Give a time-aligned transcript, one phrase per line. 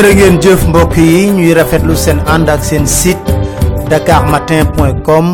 [0.00, 3.32] jërë ngeen jëf mbokk yi ñuy rafetlu seen ànd ak seen site
[3.90, 5.26] dakarmatin.com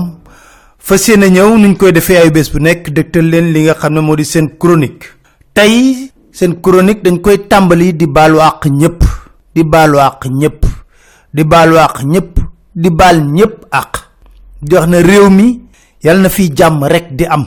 [0.78, 3.94] fas yéene ñëw nuñ koy defee ay bés bu nekk dëgtal leen li nga xam
[3.94, 5.06] ne moo di seen chronique.
[5.54, 9.04] Tey seen chronique dañ koy tàmbali di baalu àq ñëpp
[9.54, 10.60] di baalu àq ñëpp
[11.34, 12.32] di baalu àq ñëpp
[12.74, 13.92] di baal ñëpp àq.
[14.62, 15.60] Di wax na réew mi
[16.02, 17.44] yàlla na fi jàmm rek di am.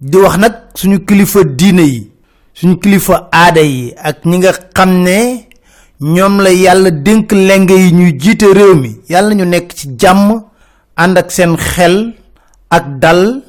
[0.00, 2.10] Di wax nag suñu kilifa diine yi
[2.54, 5.46] suñu kilifa aada yi ak ñi nga xam ne
[6.00, 8.96] ñoom la yàlla dénk lenge yi ñuy jiite réew mi.
[9.08, 10.42] Yàlla ñu nekk ci jàmm
[10.96, 12.14] ànd ak seen xel
[12.70, 13.42] ak dal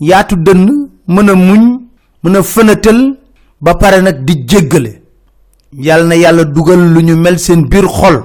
[0.00, 1.80] yaatu dënn mën a muñ
[2.22, 3.16] mën a fënatal
[3.60, 5.02] ba pare nag di jéggale.
[5.72, 8.22] Yàlla na yàlla dugal lu ñu mel seen biir xol.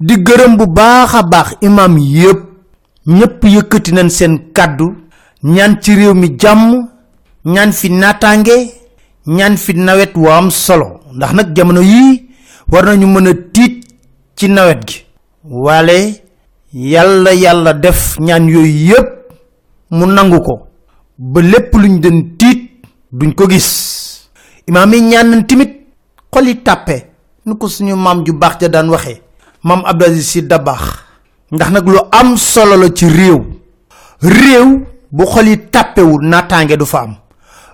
[0.00, 2.40] Di gërëm bu baax a baax imam yépp.
[3.06, 4.94] Ñépp yëkkati nañ seen kàddu.
[5.42, 6.88] Ñaan ci réew mi jàmm.
[7.44, 8.56] Ñaan fi naataange.
[9.26, 11.00] Ñaan fi nawet am solo.
[11.14, 12.27] Ndax nag jamono yii
[12.70, 13.84] war nañu mën a tiit
[14.36, 15.04] ci nawet gi.
[15.44, 16.22] Waale
[16.72, 19.08] yàlla yàlla def ñaan yooyu yépp
[19.90, 20.66] mu nangu ko.
[21.18, 22.70] Ba lépp luñ den tiit
[23.12, 24.28] duñ ko gis.
[24.66, 25.86] Imaam yi ñaan timit
[26.32, 27.06] xol yi tàppe
[27.46, 29.22] nu ko suñu maam ju baax ja daan waxee
[29.62, 31.04] maam Abdou Aziz Sy Dabakh
[31.50, 33.40] ndax nag lu am solo la ci réew.
[34.20, 37.14] Réew bu xol yi tàppewul naataange du fa am.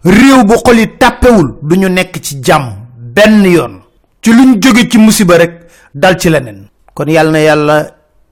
[0.05, 3.84] Réew bu xol yi tàppewul du ñu nekk ci jàmm benn yoon
[4.25, 5.53] ci luñ jóge ci musiba rek
[5.95, 6.69] dal ci leneen.
[6.95, 7.77] kon yàlla na yàlla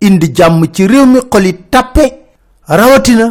[0.00, 2.04] indi jàmm ci réew mi xol yi tàppe.
[2.66, 3.26] rawatina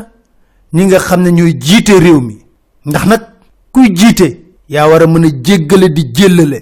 [0.73, 2.37] ñi nga xam ne ñooy jiite réew mi.
[2.85, 3.21] ndax nag
[3.73, 4.27] kuy jiite
[4.69, 6.59] yaa war a mën a jéggale di jéllale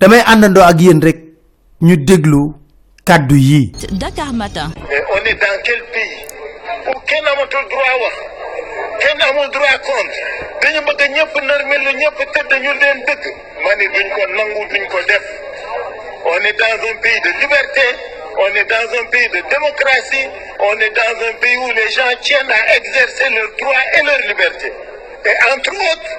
[0.00, 1.18] damay àndandoo ak yéen rek
[1.80, 2.52] ñu déglu
[3.04, 4.70] kàddu yii Dakar Matin.
[4.76, 6.20] Mais on est dans quel pays?
[6.88, 8.16] Où kenn amatul droit wax
[9.00, 10.16] kenn amul droit compte
[16.24, 17.82] on est dans un pays de liberté
[18.36, 20.26] on est dans un pays de démocratie
[20.58, 24.26] on est dans un pays où les gens tiennent à exercer leurs droits et leurs
[24.28, 24.72] libertés.
[25.26, 26.12] Et entre autres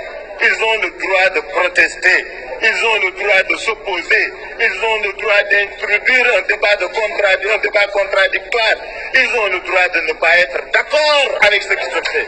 [0.44, 2.26] ils ont le droit de protester
[2.62, 7.58] ils ont le droit de s'opposer ils ont le droit d'introduire un débat de un
[7.58, 8.76] débat contradictoire
[9.14, 12.28] ils ont le droit de ne pas être d'accord avec ce qui se fait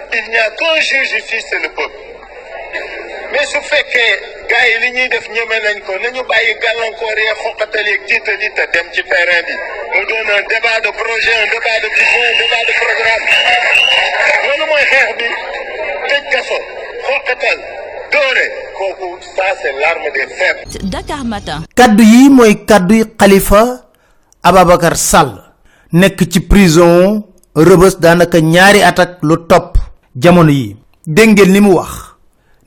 [0.17, 1.99] il n'y a qu'un juge ici c'est le peuple.
[3.31, 4.13] Mais su fekkee
[4.49, 8.41] gars yi li ñuy def ñeme nañ ko nañu bàyyi gàllankoor yee xoqatal yeeg tiital
[8.43, 9.53] yi te dem ci terrain bi.
[9.93, 13.25] Mu doon un débat de projet un débat de vision un débat de programme.
[14.45, 15.27] Loolu mooy xeex bi.
[16.09, 16.57] Tëj kaso
[17.07, 17.59] xoqatal
[18.11, 18.45] doore.
[18.77, 20.89] Kooku ça c'est l'arme des faibles.
[20.91, 21.59] Dakar Matin.
[21.75, 23.63] kaddu yi mooy kaddu xalifa
[24.43, 25.31] ababacar sall.
[25.93, 27.23] Nekk ci prison
[27.55, 29.77] rëbës daanaka ñaari at ak lu topp
[30.15, 30.75] jamono yi.
[31.07, 31.91] Dégg ngeen li mu wax.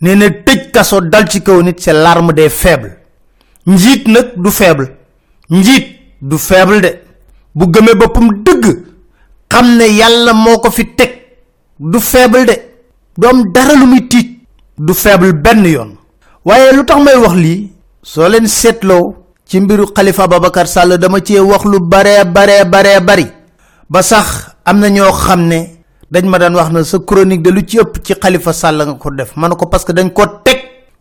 [0.01, 2.97] Nee na tëj kaso dal ci kaw nit c'est l'arme des faibles.
[3.67, 4.97] Njiit nag du faible.
[5.51, 5.87] Njiit
[6.21, 6.91] du faible de.
[7.55, 8.65] Bu gëmee boppam dëgg
[9.49, 11.11] xam ne yàlla moo ko fi teg
[11.79, 12.57] du faible de.
[13.17, 13.87] Du am dara lu
[14.79, 15.97] du faible benn yoon.
[16.45, 17.71] Waaye lu tax may wax lii?
[18.03, 19.15] Soo leen seetloo
[19.47, 23.27] ci mbiru xalifa babacar sall dama cee wax lu bare bare bare bari.
[23.89, 27.51] Ba sax am na ñoo xam ne dañ ma daan wax na sa chronique de
[27.51, 29.33] lu ci ëpp ci xalifa sall nga ko def.
[29.37, 30.59] Ma ne ko parce que dañ ko teg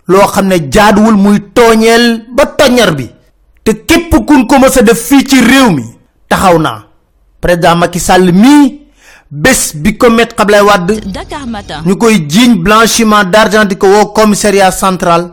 [0.08, 3.10] loo xam ne jaaduwul muy tooñeel ba toñar bi.
[3.64, 5.84] Te képp kun ko mës a def fii ci réew mi
[6.28, 6.84] taxaw naa.
[7.42, 8.82] Président Macky Sall mii
[9.30, 11.82] bés bi ko met Dakar Matin.
[11.86, 15.32] ñu koy jiiñ blanchiment d'argent di ko woo commissariat central.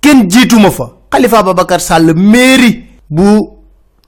[0.00, 0.90] Kenn jiituma fa.
[1.10, 3.48] Xalifa babacar sall mairie bu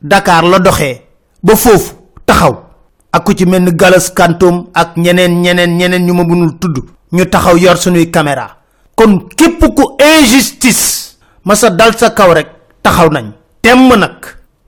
[0.01, 1.03] dakar la doxee.
[1.43, 1.95] Ba foofu
[2.27, 2.68] taxaw
[3.13, 6.79] ak ku ci mel ni galas kantom ak ñeneen ñeneen ñeneen ñu ma mënul tudd.
[7.13, 8.57] Ñu taxaw yor suñuy caméra.
[8.95, 12.49] Kon képp ku injustice masa dal sa kaw rek
[12.83, 13.33] taxaw nañ.
[13.63, 14.25] Temm nag.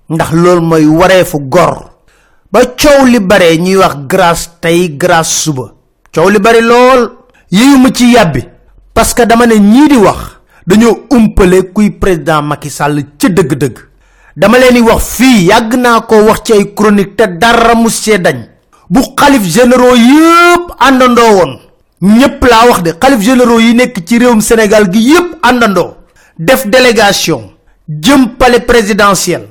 [0.08, 1.90] Ndax loolu mooy wareefu gor.
[2.52, 5.72] Ba coow li bare ñuy wax grâce tey grâce suba.
[6.14, 7.10] Coow li bari lool.
[7.50, 8.44] Yéyuma ci yàbbi.
[8.94, 10.40] Parce que dama ne ñii di wax
[11.10, 13.78] umpale kuy président Macky Sall ca dëgg-dëgg
[14.40, 17.88] dama leen di wax fii yàgg naa ko wax ci ay chronique te dara mu
[18.24, 18.38] dañ.
[18.88, 21.52] Bu xalif généraux yépp àndandoo woon.
[22.02, 25.94] Ñépp laa wax de xalif généraux yi nekk ci réewum sénégal gi yépp àndandoo.
[26.38, 27.50] Def délégation.
[27.88, 29.46] Jëm palais présidentiel.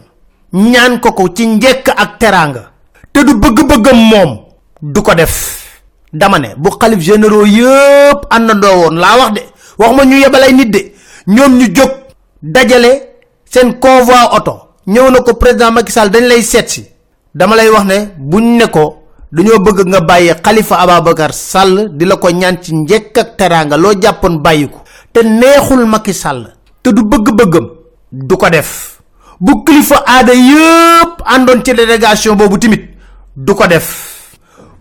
[0.54, 2.72] Ñaan ko ko ci njekk ak teranga
[3.14, 4.40] te du bëgg-bëggam moom
[4.82, 5.66] du ko def.
[6.12, 9.42] Dama ne bu xalif généraux yépp àndandoo woon laa wax de.
[9.78, 10.92] Wax ma ñu yebalay nit de.
[11.28, 11.92] Ñoom ñu jóg
[12.42, 12.92] dajale
[13.46, 16.82] seen convoi auto ñëw na ko président Macky Sall dañ lay seet
[17.36, 22.06] dama lay wax ne buñ ne ko dañoo bëgg nga bàyyi khalifa ababakar sall di
[22.06, 24.80] la ko ñaan ci njekk ak teranga loo jàppoon bàyyiku
[25.14, 27.68] te neexul Macky Sall te du bëgg-bëggam
[28.12, 29.00] du ko def.
[29.40, 32.90] bu kilifa aada yépp àndoon ci délégation boobu timit
[33.36, 34.28] du ko def.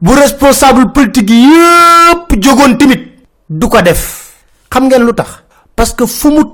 [0.00, 3.04] bu responsable politique yépp jógoon timit
[3.50, 4.32] du ko def.
[4.70, 5.44] xam ngeen lu tax?
[5.76, 6.44] parce que fu mu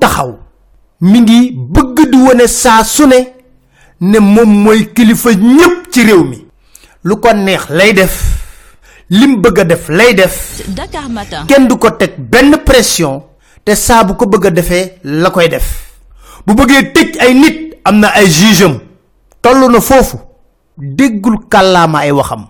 [0.00, 0.36] taxaw
[1.00, 3.20] mi ngi bëgg di wone saa su ne
[4.00, 6.46] ne moom mooy kilifa ñépp ci réew mi.
[7.04, 8.14] lu ko neex lay def
[9.10, 10.62] lim bëgg a def lay def.
[11.48, 13.22] Kenn du ko teg benn pression
[13.64, 15.68] te saa bu ko bëgg a defee la koy def.
[16.46, 18.78] bu bëggee tëj ay nit am na ay jugeam
[19.40, 20.18] toll na foofu.
[20.76, 22.46] déggul kàllaama ay waxam.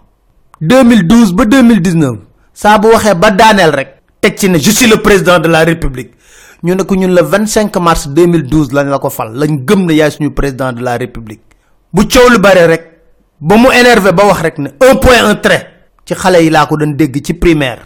[0.61, 2.19] 2012 ba 2019
[2.55, 5.65] saa bu waxee ba daaneel rek teg ci ne je suis le président de la
[5.65, 6.11] république
[6.63, 9.33] ñu ne ko ñun le 25 mars 2012 lañ la ko fal.
[9.35, 11.41] Lañ gëm ne yaay suñu président de la république.
[11.93, 12.85] Bu coow lu bare rek
[13.41, 15.67] ba mu énervé ba wax rek ne un point un trait
[16.05, 17.81] ci xale yi laa ko doon dégg ci primaire.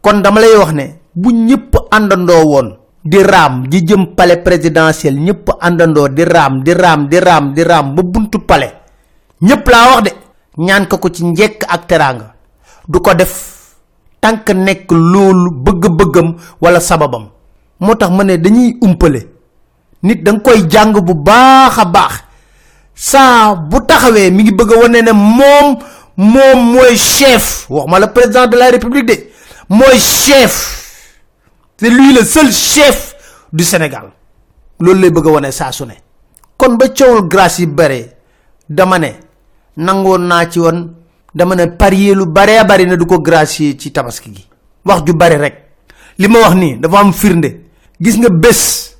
[0.00, 5.14] Kon dama lay wax ne bu ñëpp àndandoo woon di raam di jëm palais présidentiel
[5.20, 8.72] ñëpp àndandoo di raam di raam di raam di raam ba buntu palais.
[9.40, 10.10] Wax de
[10.58, 11.22] ñaan ko ko ci
[11.68, 12.34] ak teranga
[12.88, 13.76] du ko def
[14.20, 17.28] tank nekk loolu bëgg-bëggam wala sababam
[17.80, 19.26] moo tax ma ne dañuy umpale.
[20.02, 22.12] Nit da nga koy jàng bu baax a baax.
[22.94, 25.78] Saa bu taxawee mi ngi bëgg a wane ne moom
[26.16, 27.66] moom mooy chef.
[27.70, 29.14] Wax ma le président de la république de.
[29.68, 30.76] Mooy chef.
[31.76, 33.14] C'est lui le seul chef
[33.52, 34.10] du sénégal.
[34.78, 35.94] Loolu lay bëgg a wane saa su ne.
[36.56, 38.16] Kon ba coowul grâce yi bare
[38.68, 39.08] dama ne
[39.76, 40.94] nangoon naa ci woon
[41.34, 44.46] dama ne parier lu bare bari na du ko gracier ci tabaski gi.
[44.84, 45.56] Wax ju bari rek.
[46.18, 47.69] Li ma wax nii dafa am firnde
[48.00, 48.96] gis nga bés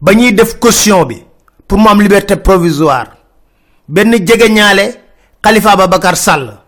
[0.00, 1.22] ba def caution bi
[1.68, 3.06] pour mu am liberté provisoire.
[3.88, 4.94] Benn jege ñaale
[5.42, 6.58] khalifa babakar sall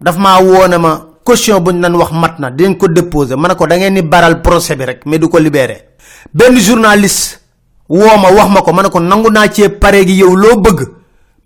[0.00, 3.36] daf maa woone ma caution buñ nan wax mat na dinañ ko déposer.
[3.36, 5.88] Ma ne ko da ngeen ni baral procès bi rek mais du ko libéré
[6.34, 7.40] benn journaliste
[7.88, 10.60] woo ma wax ma ko ma ne ko nangu naa cee pare gi yow loo
[10.60, 10.80] bëgg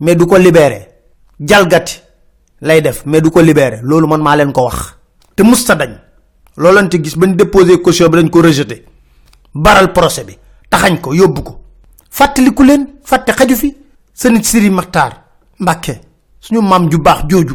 [0.00, 0.37] mais du ko
[1.39, 2.00] jalgati
[2.62, 3.41] lay def mais du ko
[3.82, 4.94] loolu man maa leen ko wax.
[5.37, 6.06] Te musta dañ.
[6.56, 8.84] Loolante gis bañ déposer caution bi dañ ko rejeté
[9.63, 10.36] baral procès bi.
[10.70, 11.60] Taxañ ko yóbbu ko.
[12.10, 13.75] Fàttaliku leen fàtte xaju fi.
[14.15, 15.13] Sënit siri maktar
[15.60, 16.01] mbàkke
[16.41, 17.55] suñu mam ju baax jooju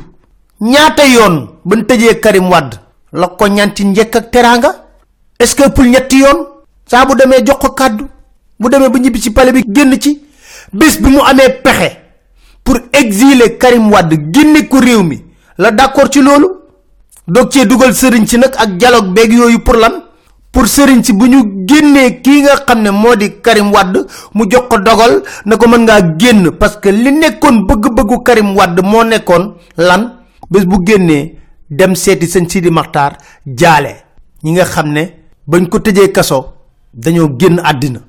[0.61, 2.75] ñaata yoon ban tëjee karim wadd
[3.13, 4.71] la ko ñanti njëkk ak teranga
[5.39, 6.45] est ce que pour ñetti yoon?
[6.85, 8.05] Saa bu demee jox ko kàddu
[8.59, 10.21] bu demee ba ñibbi ci palais bi génn ci
[10.73, 11.97] bés bi mu amee pexe
[12.63, 15.23] pour exiler karim wadd génne ko réew mi
[15.57, 16.47] la d'accord ci loolu?
[17.51, 20.03] Cee dugal sëriñ ci nag ak dialogue beeg yooyu pour lan
[20.51, 23.95] pour sëriñ ci bu ñu génnee kii nga xam ne moo di karim wadd
[24.33, 28.55] mu jox ko dogal na ko mën ngaa génn parce que li nekkoon bëgg-bëggu karim
[28.57, 30.01] wadd moo nekkoon lan
[30.49, 31.37] bés bu génnee
[31.69, 33.95] dem seeti sëñ sidi maxtaar jaale
[34.43, 35.03] ñi nga xam ne
[35.47, 36.53] bañ ko tëjee kaso
[36.93, 37.99] dañoo génn àddina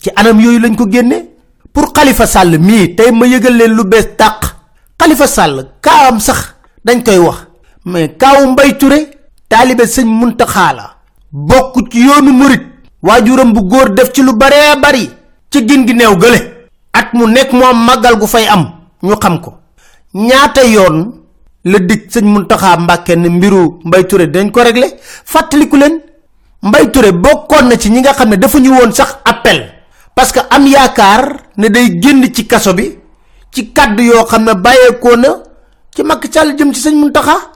[0.00, 1.26] ci anam yooyu lañ ko génnee
[1.72, 4.40] pour khalifa sall mii tey ma yëgal leen lu bees tàq
[4.98, 6.54] khalifa sall kaawam sax
[6.84, 7.38] dañ koy wax
[7.84, 8.98] mais kaawu mbay ture
[9.48, 10.99] taalibe sëñ muntaxaa la
[11.32, 12.62] bokk ci yoonu murit.
[13.02, 15.08] Waajuram bu góor def ci lu bare bari.
[15.50, 16.68] Ci gin gi neew gële.
[16.92, 18.70] At mu nekk mu am màggal gu fay am.
[19.02, 19.54] Ñu xam ko.
[20.14, 21.14] Ñaata yoon
[21.64, 24.98] la dig sëñ muntaxaa mbàkke ne mbiru mbay ture dañ ko réglé?
[25.24, 26.00] Fàttaliku leen.
[26.62, 29.72] Mbay ture bokkoon na ci ñi nga xam dafa ñu woon sax appel.
[30.14, 32.98] Parce que am yaakaar ne day génn ci kaso bi.
[33.50, 35.28] Ci kàddu yoo xam ne bàyyeekoo na
[35.94, 37.49] ci Macky Sall jëm ci muntaxa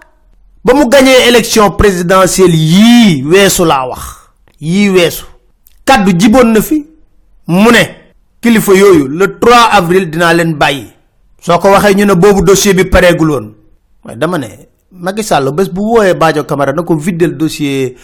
[0.65, 4.01] ba mu gañee élection présidentielle yii weesu laa wax.
[4.61, 5.25] Yii weesu.
[5.85, 6.87] Kàddu jiboon na fi.
[7.47, 7.71] Mu
[8.41, 8.73] kilifa
[9.09, 10.87] le 3 avril dinaa leen bàyyi.
[11.41, 13.55] Soo ko ñu ne dossier bi pareegul woon.
[14.17, 14.47] Dama ne
[14.93, 16.15] Macky Sall bés bu wooyee
[16.47, 17.97] Camara na ko viddel dossier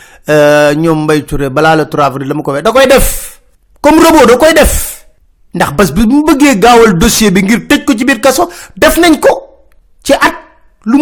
[0.77, 3.41] ñoom Mbaye Touré balaa le 3 avril dama ko wee da koy def.
[3.81, 5.07] Comme robot da koy def.
[5.55, 6.05] Ndax bés bi
[6.99, 9.31] dossier bi ngir kaso def nañ ko.
[10.05, 10.35] Ci at
[10.85, 10.99] lu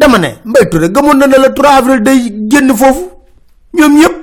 [0.00, 3.04] dama ne Mbaye Touré gëmoon na ne le 3 avril day génn foofu
[3.74, 4.14] ñoom ñëpp.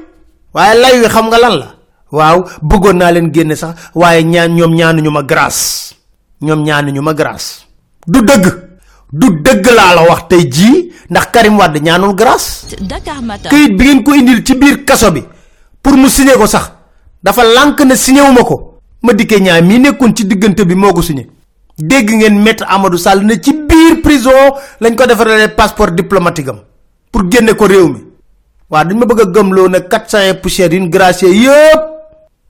[0.53, 1.67] waaye lay wi xam nga lan la?
[2.11, 5.93] Waaw bëggoon naa leen génne sax waaye ñaan ñoom ñaanuñu ma grâce.
[6.41, 7.67] Ñoom ñaanuñu ma grâce.
[8.07, 8.45] Du dëgg.
[9.11, 12.75] Du dëgg laa la wax tey jii ndax karim wadd ñaanul grâce.
[12.81, 13.49] Dakar Matin.
[13.49, 15.23] këyit bi ngeen ko indil ci biir kaso bi
[15.81, 16.71] pour mu signé ko sax
[17.23, 21.01] dafa lank ne signé wu mako ma diké ñaa mi nekkun ci digënté bi moko
[21.01, 21.27] signé
[21.77, 24.31] dégg ngeen maître amadou sall ne ci biir prison
[24.81, 26.59] lañ ko defarale passeport diplomatique am
[27.11, 27.99] pour génné ko réew mi.
[28.69, 31.81] Wa dañ ma bëgg lo ne 400 poussière une gracier yépp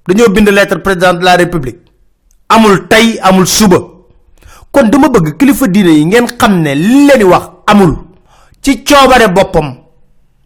[0.07, 1.77] dañoo bind lettre président de la république.
[2.49, 3.77] Amul tay amul suba.
[4.71, 7.97] Kon dama bëgg kilifa diine yi ngeen xam li leen wax amul.
[8.61, 9.75] Ci coobare boppam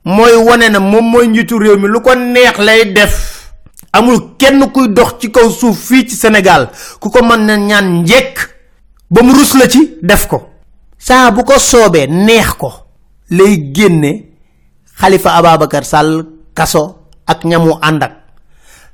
[0.05, 3.53] mooy wane na moom mooy njiitu réew mi lu ko neex lay def.
[3.93, 6.69] Amul kenn kuy dox ci kaw suuf fii ci sénégal
[6.99, 8.49] ku ko na ñaan njekk
[9.11, 10.47] ba mu rus la ci def ko.
[10.97, 12.71] Saa bu ko soobee neex ko.
[13.29, 14.25] Lay génne
[14.99, 15.43] xalifa
[15.83, 18.11] sall kaso ak ñamu àndak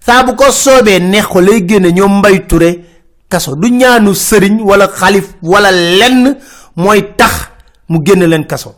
[0.06, 2.84] saa bu ko soobee neex ko lay génne ñoom mbay ture
[3.30, 3.56] kaso.
[3.56, 6.38] Du ñaanu sëriñ wala xalif wala lenn
[6.76, 7.50] mooy tax
[7.90, 8.76] mu génn leen kaso.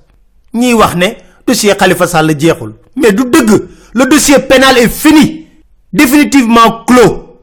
[0.54, 1.08] Ñi wax ne
[1.48, 2.74] dossier khalifa sall jeexul.
[2.96, 3.50] Mais du dëgg
[3.94, 5.48] le dossier pénal est fini.
[5.94, 7.38] Définitivement clos.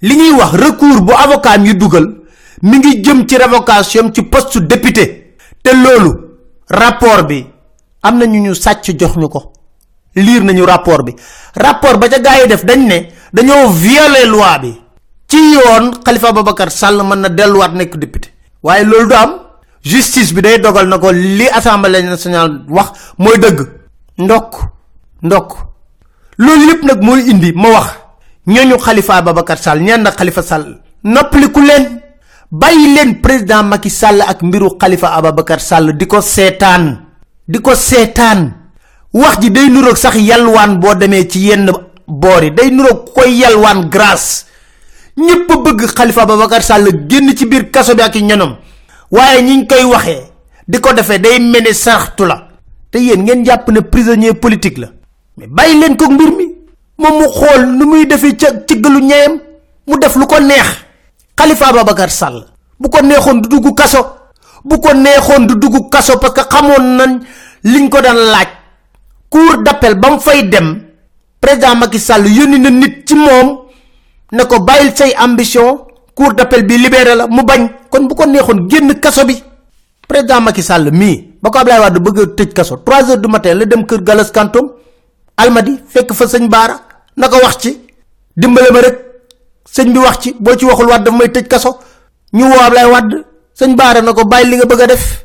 [0.00, 2.21] Li ñuy wax recours bu avocat ñu dugal
[2.62, 5.36] mi ngi jëm ci révocation ci poste député.
[5.62, 6.12] Te loolu
[6.68, 7.44] rapport bi
[8.02, 9.52] am na ñu ñu sàcc jox ñu ko.
[10.14, 11.14] Lire nañu rapport bi.
[11.54, 14.80] Rapport ba ca gaay def dañ ne dañoo violer loi bi.
[15.28, 18.28] Ci yoon khalifa babakar sall man na delluwaat nekk député.
[18.62, 19.32] Waaye loolu du am.
[19.84, 23.66] Justice bi day dogal na ko li assemblée nationale wax mooy dëgg.
[24.18, 24.56] Ndok
[25.22, 25.56] ndok
[26.38, 27.86] loolu lépp nag mooy indi ma wax.
[28.46, 31.60] Ñooñu khalifa babakar sall ñenn khalifa sall noppaliku
[32.52, 37.00] bàyyi leen président Macky Sall ak mbiru khalifa ababakar sall di ko seetaan
[37.48, 37.58] di
[39.12, 41.70] wax ji day nuroog sax yalwaan boo demee ci yenn
[42.56, 44.44] day nuroog koy yalwaan grâce.
[45.16, 48.56] Ñepp bëgg khalifa babakar sall génn ci biir kaso bi ak ñanam
[49.10, 50.22] waaye ñiñ koy waxee
[50.68, 52.48] di ko day mene sarxtu la.
[52.90, 54.88] Te yéen ngeen jàpp ne prisonnier politique la.
[55.38, 56.44] Mais bàyyi leen ko mbir mi.
[56.98, 58.16] Moom mu xool nu muy ca
[58.66, 59.40] ci gëlu ñeem
[59.86, 60.91] mu def lu ko neex
[61.36, 62.44] khalifa babakar sall.
[62.80, 64.00] Bu ko neexoon du dugg kaso.
[64.64, 67.20] Bu ko neexoon du dugg kaso parce que xamoon nañ
[67.64, 68.48] liñ ko daan laaj.
[69.30, 70.82] Cour d'appel bam fay dem
[71.40, 73.58] président Macky Sall yoni na nit ci mom
[74.32, 77.68] ne ko bayil say ambition cour d'appel bi libéré la mu bañ.
[77.90, 79.42] Kon bu ko neexon genn kasso bi.
[80.08, 83.86] Président Macky Sall mi bako Ablaye Wade bëgg tejj kasso 3h du matin la dem
[83.86, 84.68] kër Galas Kantom
[85.36, 86.76] Almadi fekk fa señ Bara
[87.16, 87.80] nako wax ci
[88.36, 89.11] rek
[89.64, 91.78] señ bi wax ci bo ci waxul wad may kasso
[92.32, 93.16] ñu wo Ablaye Wade
[93.54, 95.24] señ Bara nako bayil li nga bëgg def.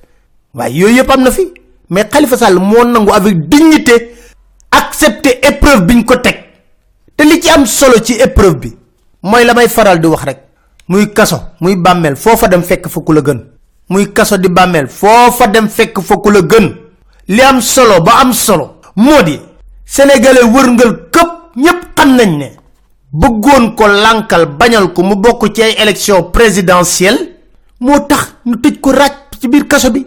[0.53, 1.51] Way yoy yep amna fi
[1.89, 4.15] mais khalifa sall mo nangu avec dignité
[4.71, 6.37] accepter épreuve biñ ko tek
[7.15, 8.77] te li ci am solo ci épreuve bi
[9.23, 10.39] moy lamay faral di wax rek.
[10.89, 13.39] Muy kasso muy bammel fofa dem fekk fa kula gën.
[13.89, 16.75] Muy kasso di bammel fofa dem fekk fa kula gën.
[17.27, 19.39] Li am solo ba am solo modi
[19.85, 22.47] sénégalais wërngal kep ñep xam nañ ne
[23.11, 27.35] bëggoon ko lankal bañal ko mu bokk ci ay élection présidentielle
[27.79, 30.05] moo tax ñu tëj ko raj ci biir kasso bi.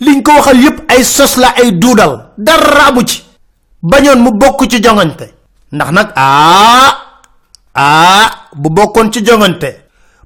[0.00, 3.22] Liñ ko waxal yépp ay sos la ay duudal dara amu ci.
[3.82, 5.34] Bañoon mu bokk ci jongante.
[5.72, 6.92] Ndax nag aa
[7.74, 9.70] aa bu bokkoon ci jongante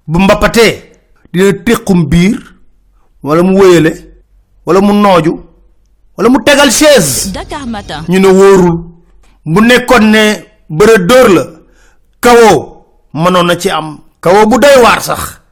[0.06, 0.92] bu mbapatee
[1.32, 2.38] dina tequm biir
[3.22, 3.92] wala mu wéyale
[4.66, 5.40] wala mu nooju
[6.16, 7.32] wala mu tegal chaise.
[8.08, 8.78] Ñu ne wóorul.
[9.44, 11.42] Bu nekkoon ne bëre dóor la
[12.22, 15.42] kawoo mënoon na ci am kawoo bu doy waar sax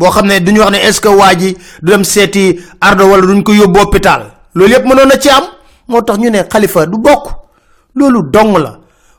[0.00, 3.26] boo xam ne duñu wax ne est ce que waa du dem seeti ardo wala
[3.26, 4.22] duñ ko yóbbu hôpital.
[4.54, 5.44] Loolu yépp mënoon na ci am
[5.88, 7.24] moo tax ñu ne xalifa du bokk.
[7.94, 8.78] Loolu dong la.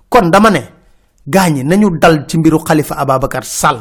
[0.10, 0.60] Kon dama ne
[1.28, 3.80] gaañi nañu dal ci mbiru xalifa ababakar sall.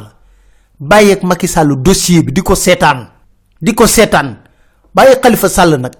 [0.79, 3.07] Bàyyi ak Macky Sall dossier bi di ko seetaan.
[3.61, 4.37] Di ko seetaan.
[4.93, 5.15] Bàyyi
[5.79, 5.93] nag.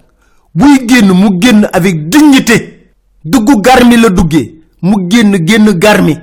[0.54, 2.90] Buy génn mu génn avec dignité.
[3.24, 4.62] Duggu garmi la duggee.
[4.82, 6.16] Mu génn génn garmi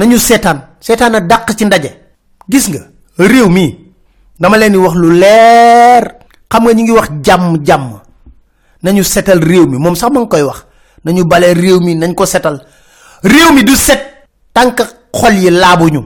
[0.00, 1.90] nañu seetaan seetaan a dàq ci ndaje.
[2.48, 2.80] Gis nga
[3.18, 3.76] réew mi
[4.40, 6.04] dama leen di wax lu leer.
[6.50, 8.00] Xam nga ñi ngi wax jàmm jàmm
[8.82, 10.64] nañu setal réew mi moom sax ma ngi koy wax.
[11.04, 12.64] Nañu bale réew mi nañ ko setal
[13.22, 14.00] réew mi du set
[14.54, 14.80] tank
[15.12, 16.02] xol yi laabuñu.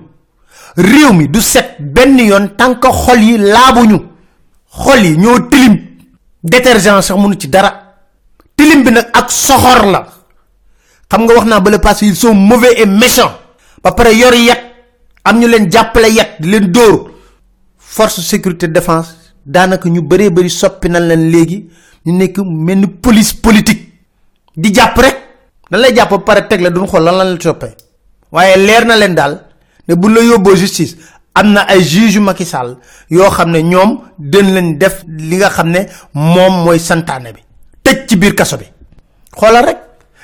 [0.77, 3.99] Réew mi du set benn yoon tank xol yi laabuñu.
[4.71, 5.79] Xol yi ñoo tilim.
[6.43, 7.71] Détergent sax mënu ci dara.
[8.57, 10.01] Tilim bi nag ak soxor la.
[11.09, 13.44] Xam nga wax naa ba le ils sont mauvais et méchants
[13.85, 14.61] ba pare yor yet
[15.25, 17.11] am ñu leen jàppale yet di leen dóor.
[17.77, 19.15] Force sécurité défense
[19.45, 21.69] daanaka ñu bëree bëri soppi nañ leen léegi.
[22.07, 23.93] Ñu nekk mel ni police politique.
[24.57, 25.17] Di jàpp rek.
[25.71, 27.75] Dañ lay jàpp ba pare teg la duñ xool lan lan la toppee.
[28.33, 29.45] Waaye leer na leen daal
[29.87, 30.97] ne bu la yóbboo justice
[31.35, 32.79] am na ay juge Macky Sall
[33.11, 37.41] yoo xam ne ñoom leen def li nga ne moom mooy santaane bi.
[37.83, 38.65] Tëj ci biir kaso bi.
[39.37, 39.79] Xoolal rek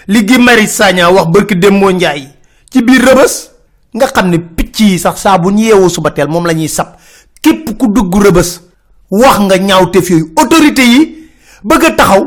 [0.08, 2.39] li gi mari sagna wax barki dembo njaay
[2.70, 3.34] ci biir rëbës
[3.94, 6.10] nga xam ne picc yi sax saa bu yeewoo suba
[6.54, 6.94] ñuy sab.
[7.42, 8.60] Képp ku dugg rëbës
[9.10, 10.32] wax nga ñaawteef yooyu.
[10.36, 11.28] Autorité yi
[11.64, 12.24] bëgg taxaw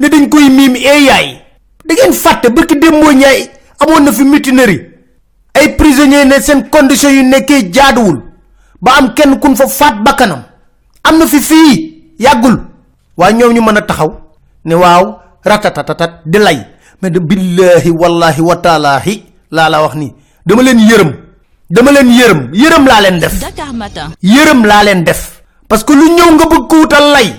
[0.00, 1.42] ne dañ koy miim ee yaay
[1.84, 4.86] da ngeen fàtte barki démboo ñaay amoon na fi mutinerie.
[5.54, 8.22] Ay prisonniers ne seen condition yu nekkee jaaduwul.
[8.80, 9.66] Ba am kenn kun fa
[11.18, 12.58] na fi fii yàggul.
[13.16, 14.10] Waaye ñoom ñu taxaw
[14.64, 16.58] ne waaw ratatatatat di lay.
[17.02, 20.12] Mais de billahi wallahi wa taalahi laa la wax nii
[20.46, 21.10] dama leen yërëm
[21.70, 23.34] dama leen yërëm yërëm laa leen def.
[23.40, 24.10] Dakar Matin.
[24.22, 25.42] yërëm laa leen def.
[25.68, 27.30] Parce que lu ñëw nga bëgg ko wutal lay.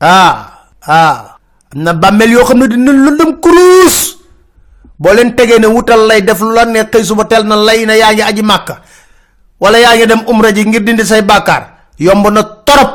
[0.00, 1.36] Ah ah
[1.74, 4.16] am na bàmmeel yoo xam ne dina lëndëm kuruus
[4.98, 7.84] boo leen tegee ne wutal lay def lu la ne xëy suba teel na lay
[7.86, 8.80] na yaa ngi aji màkka.
[9.60, 11.76] Wala yaa ngi dem umra ji ngir dindi say bàkkaar.
[11.98, 12.90] Yomb na torop.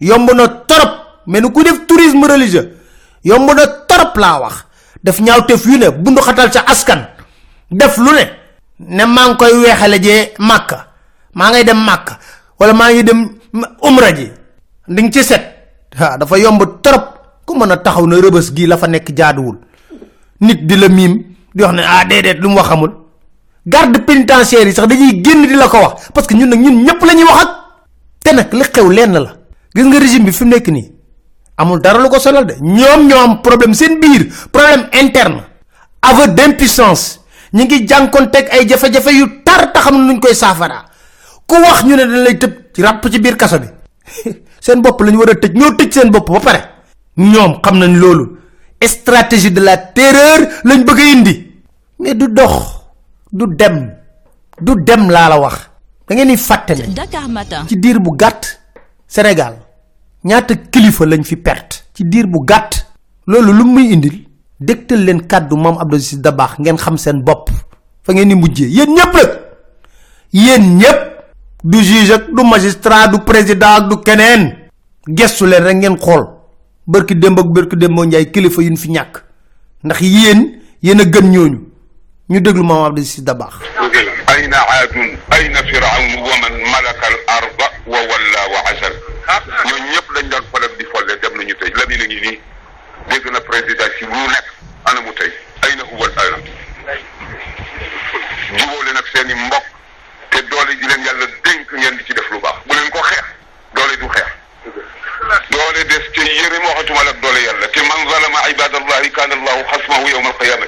[0.00, 0.90] Yomb na torop.
[1.26, 2.68] Mais nu ku def tourisme religieux
[3.24, 4.54] yomb na torop laa wax.
[5.02, 7.08] Def ñaawteef yu ne bundu xatal sa askan
[7.70, 8.24] def lu ne.
[8.78, 10.86] Ne maa ngi koy weexale jee màkka
[11.34, 12.18] maa ngay dem màkka
[12.58, 13.28] wala maa ngi dem
[13.82, 14.30] umra ji.
[14.88, 15.42] Di nga ci set.
[15.98, 17.04] Ha dafa yomb torop.
[17.46, 19.56] Ku mën a taxaw na rëbës gii la fa nekk jaaduwul.
[20.40, 21.22] Nit di la miim
[21.54, 22.92] di wax ne ah déedéet lu mu wax xamul
[23.66, 26.10] garde pénitentiaire yi sax dañuy génn di la ko wax.
[26.12, 27.50] Parce que ñun nag ñun ñëpp la ñuy wax ak.
[28.22, 29.36] Te nag li xew lenn la.
[29.74, 30.68] Gis nga régime bi fi mu nekk
[31.56, 32.54] amul dara lu ko sonal de.
[32.60, 34.26] Ñoom ñoo am problème seen biir.
[34.52, 35.42] Problème interne.
[36.02, 37.20] Aveu d'impuissance
[37.52, 40.84] ñi ngi jànkonteeg ay jafe-jafe yu tar taxam nuñ koy saafara.
[41.46, 43.66] Ku wax ñu ne dañ lay tëb ci ràpp ci biir kaso bi.
[44.60, 45.52] Seen bopp lañu war a tëj.
[45.54, 46.60] Ñoo tëj seen bopp ba pare.
[47.16, 48.36] Ñoom xam nañ loolu.
[48.82, 51.34] Stratégie de la terreur lañ bëgg indi.
[51.98, 52.82] Mais du dox.
[53.32, 53.94] Du dem.
[54.60, 55.70] Du dem laa la wax.
[56.08, 56.36] Da ngeen
[56.94, 57.66] Dakar Matin.
[57.68, 58.60] ci diir bu gàtt
[59.08, 59.54] Sénégal
[60.24, 61.84] ñaata kilifa lañ fi perte.
[61.94, 62.86] Ci diir bu gàtt
[63.26, 64.25] loolu lu muy indil
[64.59, 67.49] dégtal leen kàddu moom Abdou Aziz Dabakh ngeen xam seen bopp
[68.03, 69.29] fa ngeen di mujjee yéen ñëpp nag
[70.33, 70.99] yéen ñëpp
[71.63, 74.55] du juge ak du magistrat du président ak du keneen
[75.07, 76.25] gestu leen rek ngeen xool
[76.87, 79.23] bërki démb ak bërki démboo njaay kilifa yu ñu fi ñàkk
[79.83, 81.59] ndax yéen yéen a gën ñooñu
[82.29, 83.59] ñu déglu moom Abdou Aziz Dabakh
[84.31, 84.93] أين عاد
[85.33, 88.93] أين فرعون ومن ملك الأرض وولى وعزل
[89.67, 92.37] ñoo ñëpp dañ doon faral di folle dem nañu tey la mi ngi nii
[93.08, 94.44] دغنا بريزيدان سي مو نك
[94.88, 95.32] أنا مو تاي
[95.64, 96.44] اين هو الالم
[98.50, 99.62] مو ولا نك سيني مبوك
[100.30, 103.24] تي دولي دي لين يالا دينك نين دي سي ديف لو باخ بولين كو خير
[103.74, 104.26] دولي دو خير
[105.50, 109.32] دولي ديس تي يري مو خاتو مالك دولي يالا تي من ظلم عباد الله كان
[109.32, 110.66] الله خصمه يوم القيامه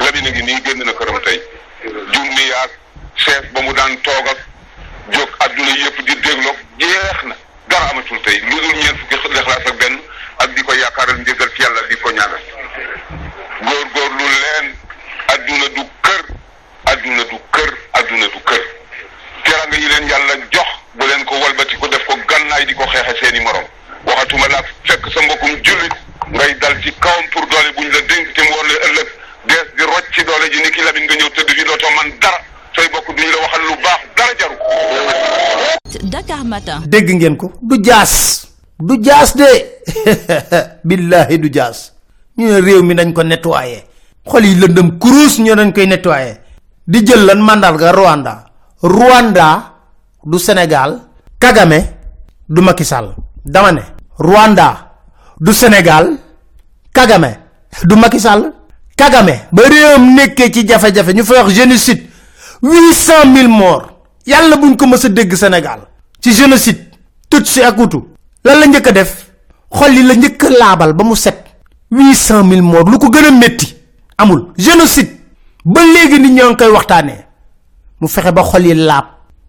[0.00, 1.42] لا بي نغي ني گن نا كرم تاي
[1.84, 2.70] جوم ني ياك
[3.16, 3.67] شيخ بوم
[36.86, 37.52] dégg ngeen ko?
[37.62, 38.46] Du jaas.
[38.78, 39.48] Du jaas de.
[40.84, 41.92] Billahi du jaas.
[42.36, 43.82] Ñu ne réew mi nañ ko nettoyer.
[44.24, 46.36] Xol yi lëndëm kurus ñoo nañ koy nettoyer.
[46.86, 48.44] Di jël lan mandarga Rwanda.
[48.82, 49.74] Rwanda
[50.24, 51.00] du Sénégal.
[51.40, 51.80] Kagame
[52.48, 53.14] du Macky Sall.
[53.44, 53.80] Dama ne
[54.18, 54.94] Rwanda
[55.40, 56.16] du Sénégal.
[56.94, 57.36] Kagame
[57.84, 58.52] du Macky Sall.
[58.96, 62.02] Kagame ba réewam nekkee ci jafe-jafe ñu fay wax génocide.
[62.62, 63.90] Huit cent mille morts.
[64.26, 65.87] Yàlla buñ ko mës a dégg Sénégal
[66.28, 66.80] ci génocide
[67.28, 68.04] Tutsi ak Hutu
[68.44, 69.12] lan la njëkk a def?
[69.70, 71.44] Xol yi la a laabal ba mu set.
[71.90, 73.74] huit cent mille morts lu ko gën a métti
[74.18, 75.10] amul génocide.
[75.64, 77.24] Ba léegi nit ñoo ngi koy waxtaanee.
[78.00, 79.04] Mu fexe ba xol yi laab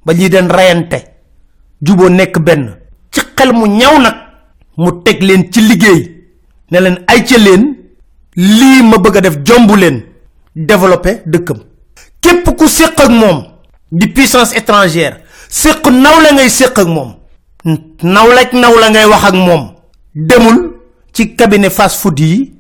[0.06, 1.00] ba ñi den reyante.
[1.82, 2.76] Juboo nekk benn.
[3.12, 4.16] Ci xel mu ñaw nag
[4.78, 6.26] mu teg leen ci liggéey.
[6.72, 7.76] Ne leen ay ca leen
[8.36, 10.04] lii ma bëgg def jombu leen.
[10.56, 11.60] Développer dëkkam.
[12.22, 13.46] Képp ku séq ak moom
[13.92, 17.14] di puissance étrangère séq naw la ngay séq ak moom.
[18.04, 19.74] Nawlek naw la ngay wax ak moom.
[20.16, 20.76] Demul
[21.12, 22.54] ci cabinet fast food yi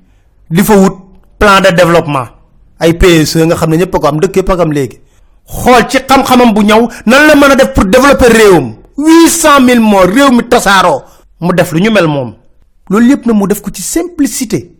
[0.49, 0.95] di fa wut
[1.38, 2.28] plan de développement.
[2.80, 4.99] Ay PSE nga xam ne ñëpp a ko am dëkk ko am léegi.
[5.47, 8.28] Xool ci xam-xamam bu ñaw nan la mën a def pour développer
[9.30, 11.04] cent mille morts réew mi tasaaroo.
[11.41, 12.34] Mu def lu ñu mel moom.
[12.89, 14.71] Loolu yépp na mu def ko ci simplicité.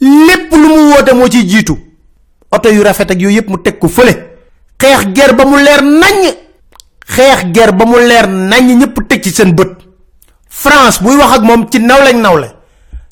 [0.00, 1.74] Lépp lu mu woote moo ciy jiitu.
[2.50, 4.14] Oto yu rafet ak yooyu yépp mu teg ko fële.
[4.80, 5.82] Xeex ger ba mu leer
[7.08, 9.72] xeex ger ba mu leer naññ ñëpp teg ci seen bët.
[10.48, 12.48] France buy wax ak moom ci nawleeg nawle.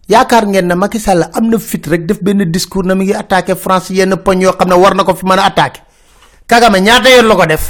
[0.09, 3.15] yaakaar ngeen ne Macky Sall am na fit rek def benn discours na mi ngi
[3.15, 5.81] attaqué France yenn poñ yoo xam ne war na ko fi mën a attaqué.
[6.47, 7.65] Kagame ñaata yoon la ko def?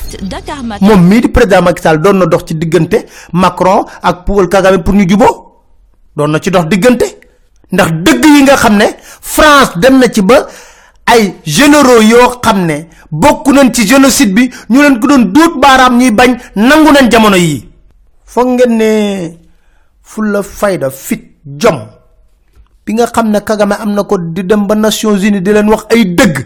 [0.81, 4.83] Moom mii di président Macky Sall doon na dox ci diggante Macron ak Paul Kagame
[4.83, 5.63] pour ñu juboo.
[6.17, 7.07] Doon na ci dox diggante.
[7.73, 8.85] Ndax dëgg yi nga xam ne
[9.21, 10.47] France dem na ci ba
[11.07, 15.61] ay généraux yoo xam ne bokk nañ ci génocide bi ñu leen ko doon duut
[15.61, 17.69] baaraam ñuy bañ nangu nañ jamono yii
[18.25, 19.39] foog ngeen ne
[20.03, 21.97] fulla fayda fit jom
[22.87, 25.69] bi nga xam ne Kagame am na ko di dem ba Nations Unies di leen
[25.69, 26.37] wax ay dëgg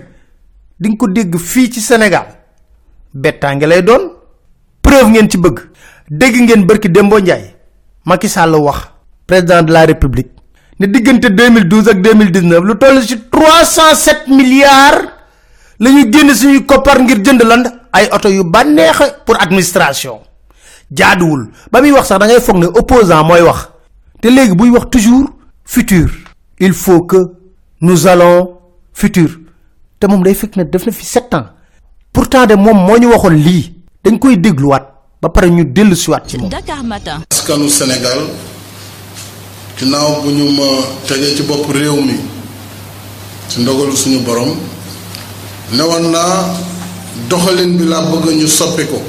[0.81, 2.27] di ko dégg fii ci Sénégal.
[3.15, 4.13] bettaange lay doon.
[4.83, 5.59] preuve ngeen ci bëgg.
[6.11, 7.55] dégg ngeen barki Dembo Ndiaye.
[8.07, 8.89] Macky wax.
[9.27, 10.31] président de la République
[10.81, 15.05] ne diggante 2012 ak 2019 lu toll ci 307 milliards
[15.79, 20.21] la ñu génn suñuy koppar ngir jënd land ay oto yu bànneexe pour administration.
[20.91, 21.49] Jaaduwul.
[21.71, 23.69] Ba muy wax sax da ngay foog ne opposant mooy wax.
[24.21, 25.29] Te léegi buy wax toujours
[25.65, 26.09] futur.
[26.59, 27.17] Il faut que
[27.81, 28.59] nous allons
[28.93, 29.31] futur.
[29.99, 31.47] Te moom day fekk ne def na fi sept ans.
[32.13, 33.75] Pourtant de moom moo ñu waxoon lii.
[34.05, 34.87] Dañ koy dégluwaat.
[35.23, 36.49] Ba pare ñu dellu siwaat ci moom.
[36.51, 37.21] Dakar Matin.
[37.31, 38.19] askanu Sénégal
[39.81, 40.65] ginnaaw bu ñu ma
[41.09, 42.15] tegee ci bopp réew mi
[43.49, 44.55] ci ndogalu suñu borom
[45.73, 46.53] newoon naa
[47.31, 49.01] doxalin bi laa bëgg ñu soppi ko.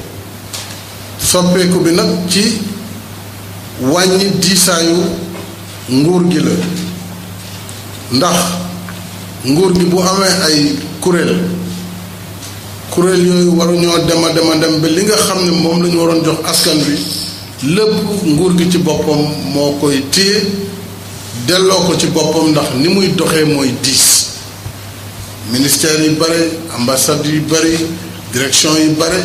[1.20, 2.62] Soppeeku bi nag ci
[3.82, 4.96] wàññi diisaayu
[5.90, 6.52] nguur gi la.
[8.14, 8.36] Ndax
[9.46, 11.36] nguur gi bu amee ay kuréel
[12.92, 16.24] kuréel yooyu waruñoo dema dema dem bi li nga xam ne moom la ñu waroon
[16.24, 16.96] jox askan bi
[17.63, 17.93] lépp
[18.26, 19.21] nguur gi ci boppam
[19.54, 20.41] moo koy téye
[21.47, 24.28] delloo ko ci boppam ndax ni muy doxee mooy diis.
[25.52, 27.78] Ministère yi bare ambassade yu bare
[28.34, 29.21] direction yi bare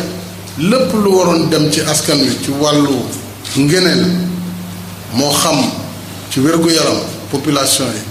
[0.59, 2.95] lépp lu waroon dem ci askan wi ci wàllu
[3.57, 4.05] ngeneen
[5.13, 5.57] moo xam
[6.31, 6.97] ci wér-gu-yaram
[7.31, 8.01] population yi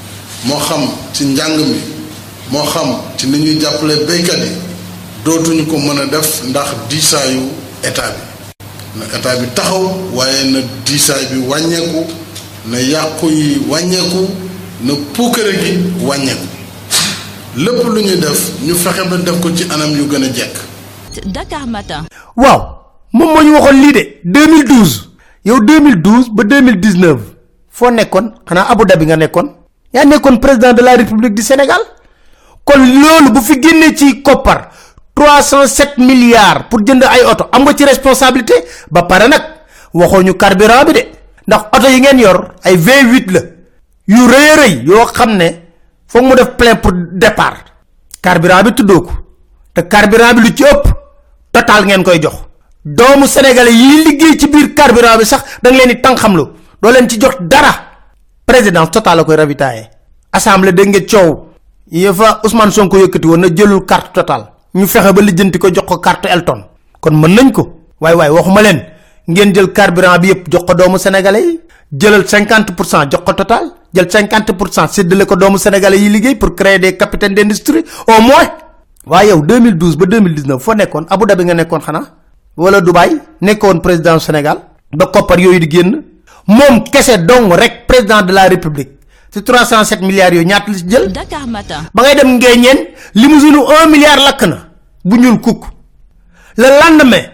[0.49, 1.77] moo xam ci njàng mi
[2.51, 4.51] moo xam ci ni ñuy jàppale béykat yi
[5.25, 7.43] dootuñu ko mën a def ndax diisaayu
[7.85, 8.36] état bi.
[8.99, 12.07] Na état bi taxaw waaye na diisaay bi wàññeeku
[12.71, 14.29] na yàqu yi wàññeeku
[14.85, 15.73] na puukare gi
[16.07, 16.47] wàññeeku.
[17.57, 20.57] Lépp lu ñuy def ñu fexe ba def ko ci anam yu gën a jekk.
[21.27, 22.05] Dakar Matin.
[22.37, 22.61] waaw
[23.13, 25.09] moom moo ñu waxoon lii de 2012
[25.45, 27.19] yow 2012 ba 2019
[27.71, 28.33] foo nekkoon?
[28.49, 29.49] Xanaa Abu Dhabi nga nekkoon?
[29.93, 31.81] Yaa nekkoon président de la république du Sénégal?
[32.65, 34.69] Kon loolu bu fi génnee ci koppar
[35.17, 37.49] 307 milliards pour jënd ay oto.
[37.53, 38.55] Am nga ci responsabilité?
[38.91, 39.43] Ba pare nag
[39.93, 41.03] waxoo ñu carburant bi de.
[41.47, 43.41] Ndax oto yi ngeen yor ay V8 la.
[44.07, 45.49] Yu rëy a rëy yoo xam ne
[46.07, 47.57] foog mu def plein pour départ.
[48.21, 49.13] Carburant bi tuddoo ko.
[49.73, 50.85] Te carburant bi lu ci ëpp
[51.51, 52.37] total ngeen koy jox.
[52.85, 56.45] Doomu sénégalais yi liggéey ci biir carburant bi sax da nga leen di tànqamlu.
[56.83, 57.73] Doo leen ci jox dara.
[58.45, 59.89] Présidence total la koy ravitaillé
[60.33, 61.49] assemblée dégg nga coow.
[61.91, 65.69] Yi fa Ousmane Sonko yëkkati woon na jëlul carte total ñu fexe ba lijjanti ko
[65.75, 66.61] jox ko carte Elton.
[67.01, 67.63] kon mën nañ ko.
[68.01, 68.81] waaye waaye waxuma leen.
[69.29, 71.61] ngeen jël carburant bi yëpp jox ko doomu sénégalais yi.
[71.99, 73.65] jëlal 50 pour cent jox ko total.
[73.95, 77.41] jël 50 pour cent séddale ko doomu sénégalais yi liggéey pour créer des capitaines d'
[77.41, 78.49] industrie au moins.
[79.07, 81.07] waaye yow 2012 ba 2019 foo nekkoon?
[81.09, 82.07] Abu Dhabi nga nekkoon xanaa?
[82.57, 84.59] wala Dubaï nekkoon président Sénégal?
[84.95, 86.03] ba koppar yooyu di génn?
[86.47, 88.91] moom kese dong rek président de la république.
[89.33, 91.13] ci 307 milliards yooyu ñaata la ci jël?
[91.13, 91.81] Dakar Matin.
[91.95, 92.79] ba ngay dem ngeeñeen
[93.15, 94.66] limousine 1 milliard lakk na
[95.07, 95.63] bu ñuul kukk.
[96.59, 97.25] Le lendemain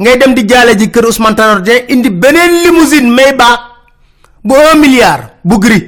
[0.00, 3.60] ngay dem di jaale ji kër Ousmane Tanor Dieng indi beneen limousine Maybach
[4.44, 5.84] bu 1 milliard bu gris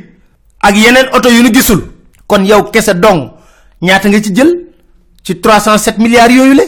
[0.60, 1.80] ak yeneen oto yu ñu gisul.
[2.26, 3.30] Kon yow kese dong
[3.80, 4.50] ñaata nga ci jël?
[5.24, 6.64] Ci 307 milliards yooyu le?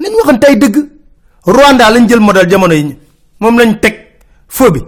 [0.00, 0.76] Nañ waxante ay dëgg.
[1.46, 2.96] Rwanda lañ jël modèle jamono yi
[3.40, 3.94] moom lañ teg
[4.48, 4.80] feu bi.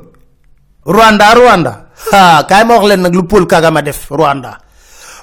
[0.86, 1.72] Rwanda Rwanda.
[2.12, 4.58] Ha kaay ma wax leen nag lu Paul Kagame def Rwanda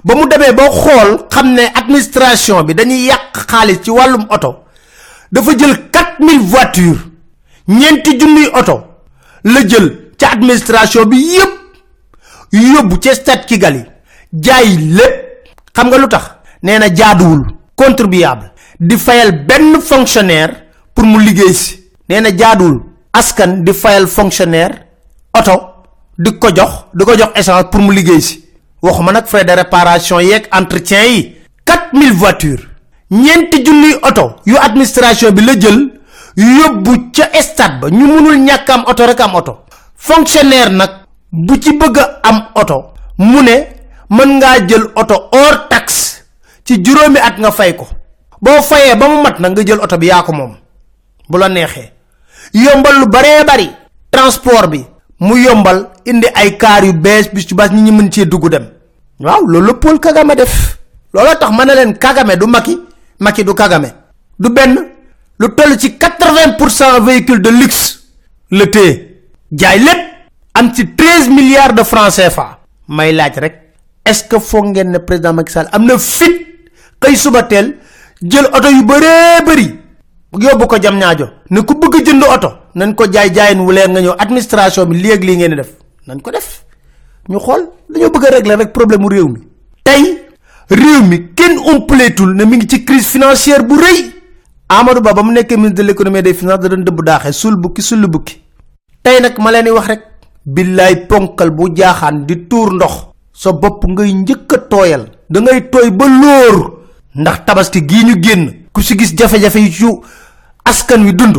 [0.04, 4.64] ba mu demee ba xool xam ne administration bi dañuy yàq xaalis ci wàllum oto.
[5.32, 7.00] Dafa jël 4000 voitures
[7.68, 8.84] ñeenti junniy oto
[9.44, 11.52] la jël ca administration bi yépp
[12.52, 13.84] yóbbu ca stade Kigali.
[14.34, 15.16] Jaay lépp.
[15.74, 16.24] Xam nga lu tax?
[16.64, 18.52] Nee na jaaduwul contribuable.
[18.80, 20.54] Di fayal benn fonctionnaire
[20.94, 21.80] pour mu liggéey si.
[22.10, 22.82] Nee na jaaduwul
[23.14, 24.88] askan di fayal fonctionnaire
[25.34, 25.84] oto
[26.18, 28.44] di ko jox di ko jox essence pour mu liggéey si
[28.82, 31.36] waxuma nag frais de réparation yeeg entretien yi.
[31.66, 32.68] 4000 voitures.
[33.12, 35.92] ñeenti junniy oto yu administration bi la jël
[36.38, 37.90] yóbbu ca stade ba.
[37.90, 39.60] ñu mënul ñàkk am oto rek am oto.
[39.96, 40.90] fonctionnaire nag
[41.32, 43.68] bu ci bëgg am oto mu ne
[44.10, 46.24] mën ngaa jël oto hors taxe
[46.66, 47.88] ci juróomi at nga fay ko.
[48.42, 50.56] boo fayee ba mu mat nag nga jël oto bi yaa ko moom.
[51.30, 51.92] bu la neexee.
[52.54, 53.70] yombal lu baree bari.
[54.10, 54.86] transport bi
[55.22, 58.50] mu yombal indi ay car yu bees bis ci bas nit ñi mën ci dugg
[58.50, 58.66] dem.
[59.20, 60.78] Waaw loolu Kagame def.
[61.14, 62.78] Loolu tax ma Kagame du Macky
[63.20, 63.94] Macky du Kagame.
[64.40, 64.76] Du benn.
[65.40, 68.00] Lu toll ci 80% véhicule de luxe
[68.50, 70.02] le té jaay lépp.
[70.54, 72.60] Am ci 13 milliards de francs CFA.
[72.88, 73.58] May laaj rek
[74.04, 76.48] est-ce que foog ngeen ne président Macky Sall am na fit
[77.00, 77.76] xëy suba teel
[78.22, 79.68] jël oto yu bëree bëri
[80.40, 81.28] yóbbu ko jam ñaajo.
[81.52, 85.02] Ne ku bëgg jënd oto nañ ko jaay jaayin wu leer nga ñëw administration bi
[85.02, 85.70] léegi lii ngeen def.
[86.08, 86.64] Nañ ko def?
[87.30, 89.40] Ñu xool dañoo bëgg a régler rek problème réew mi.
[89.84, 90.26] Tey
[90.70, 94.12] réew mi kenn umpaleetul ne mi ngi ci crise financière bu rëy.
[94.70, 97.34] Amadou ba ba mu nekkee ministre de l'économie et des finances da doon dëbb daaxee
[97.34, 98.42] sul bukki sul bukki.
[99.04, 100.02] Tey nag ma leen wax rek
[100.46, 103.08] billaay ponkal bu jaaxaan di tuur ndox.
[103.34, 105.06] Sa bopp ngay njëkk a tooyal.
[105.30, 106.80] Da ngay tooy ba lóor.
[107.16, 110.00] Ndax tabaski gii ñu génn ku si gis jafe-jafe yu
[110.64, 111.38] askan wi dund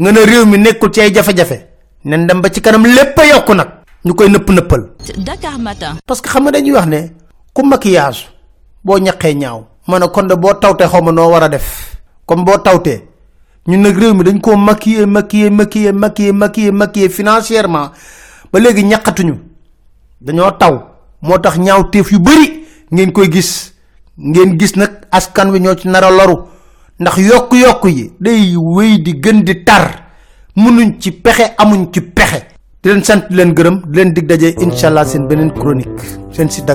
[0.00, 1.66] nga ne réew mi nekkul ci ay jafe-jafe.
[2.04, 3.68] Nen dem ba ci kanam lépp a yokku nag.
[4.04, 4.82] Ñu koy nëpp nëppal.
[5.18, 5.96] Dakar Matin.
[6.06, 7.12] parce que xam nga dañuy wax ne
[7.54, 8.28] ku maquillage
[8.84, 9.64] boo ñaqee ñaaw.
[9.86, 11.96] Ma ne kon de boo tawtee xaw ma noo war a def.
[12.26, 13.02] Comme boo tawtee
[13.66, 17.90] ñun nag réew mi dañ koo maquiller maquiller maquiller maquiller maquiller maquiller financièrement.
[18.52, 19.34] Ba léegi ñaqatuñu.
[20.20, 20.80] Dañoo taw.
[21.22, 23.72] Moo tax ñaaw teef yu bari ngeen koy gis.
[24.18, 26.53] Ngeen gis nag askan wi ñoo ci nar a loru
[27.00, 30.02] ndax yokku-yokku yi day wéy di gën di tar.
[30.56, 32.46] Mënuñ ci pexe amuñ ci pexe.
[32.82, 35.90] Di leen sant di leen gërëm di leen dig daje incha allah seen chronique.
[36.32, 36.74] Seen site